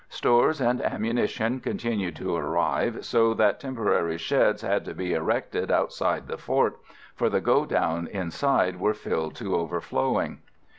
[0.09, 6.25] Stores and ammunition continued to arrive, so that temporary sheds had to be erected outside
[6.27, 6.79] the fort,
[7.13, 10.39] for the go downs inside were filled to overflowing.